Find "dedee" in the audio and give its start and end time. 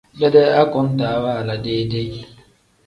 0.19-0.47